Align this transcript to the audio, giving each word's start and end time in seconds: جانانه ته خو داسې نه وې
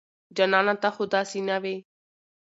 جانانه 0.35 0.73
ته 0.81 0.89
خو 0.95 1.03
داسې 1.13 1.39
نه 1.49 1.57
وې 1.63 1.75